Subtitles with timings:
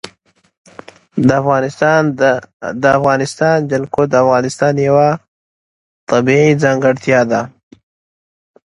[2.83, 5.07] د افغانستان جلکو د افغانستان یوه
[6.11, 7.41] طبیعي ځانګړتیا ده.